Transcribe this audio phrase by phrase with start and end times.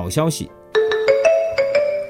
[0.00, 0.50] 好消息。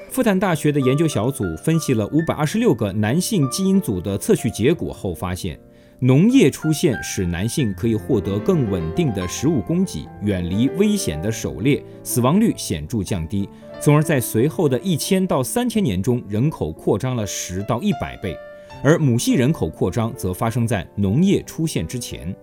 [0.09, 5.59] 复旦大学的研究小组分析了五百二十六个男性基因组的测序结果后发现，
[5.99, 13.47] 农业出现使男性可以获得更稳定的食物供给，远离危险的狩猎，死亡率显著降低，
[13.81, 18.35] 从而在随后的一千到三千年中，人口扩张了十到一百倍。
[18.83, 22.35] 而母系人口扩张则发生在农业出现之前。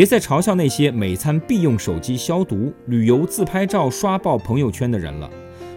[0.00, 5.30] 别再嘲笑那些每餐必用手机消毒、旅游自拍照刷爆朋友圈的人了。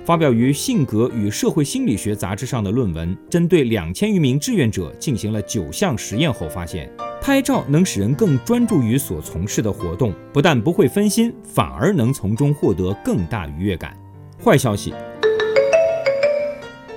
[0.06, 6.90] 发表于《性格与社会心理学》杂志上的论文，针对两千余名志愿者进行了九项实验后发现，
[7.22, 13.94] 拍照能使人更专注于所从事的活动，不但不会分心，反而能从中获得更大愉悦感。
[14.42, 14.94] 坏消息：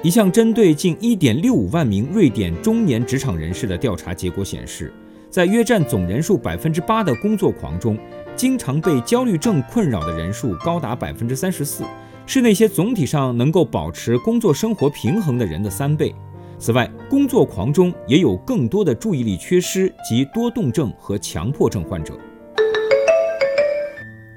[0.00, 4.94] 一项针对近一点六五万名瑞典中年职场人士的调查结果显示，
[5.30, 7.98] 在约占总人数百分之八的工作狂中，
[8.34, 11.84] 经常被焦虑症困扰的人数高达百分之三十四。
[12.28, 16.12] 是那些总体上能够保持工作生活平衡的人的三倍。
[16.58, 22.14] 此外，工作狂中也有更多的注意力缺失及多动症和强迫症患者。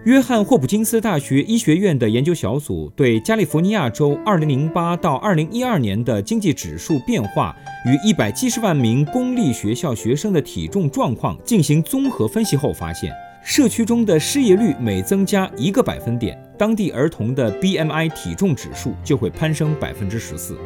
[0.10, 13.14] 约翰霍普金斯大学医学院的研究小组对加利福尼亚州2008到2012年的经济指数变化与170万名公立学校学生的体重状况进行综合分析后发现。
[13.44, 20.58] 社区中的失业率每增加一个百分点，当地儿童的 BMI 体重指数就会攀升百分之十四。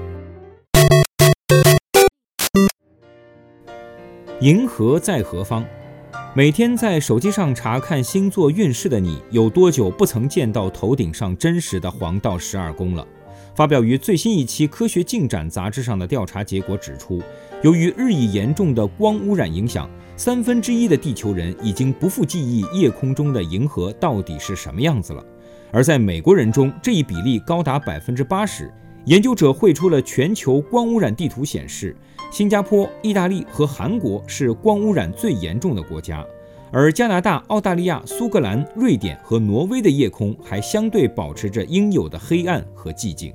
[4.40, 5.66] 银河在何方？
[6.36, 13.08] 每天在手机上查看星座运势的你，有多久不曾见到头顶上真实的黄道十二宫了？
[13.54, 17.22] 发表于最新一期《科学进展》杂志上的调查结果指出，
[17.62, 19.88] 由于日益严重的光污染影响。
[20.16, 25.24] 三分之一的地球人已经不复记忆夜空中的银河到底是什么样子了，
[25.72, 28.74] 而在美国人中，这一比例高达百分之八十。
[29.06, 31.96] 研究者绘出了全球光污染地图，显示
[32.32, 36.26] 新加坡、意大利和韩国是光污染最严重的国家，
[36.72, 43.34] 而加拿大、澳大利亚、苏格兰、瑞典和挪威的夜空还相对保持着应有的黑暗和寂静。